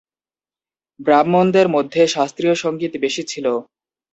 [0.99, 3.45] ব্রাহ্মণদের মধ্যে শাস্ত্রীয় সংগীত বেশি ছিল।